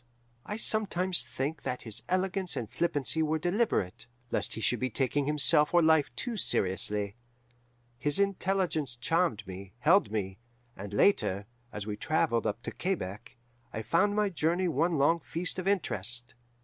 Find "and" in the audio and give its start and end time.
2.57-2.67, 10.75-10.91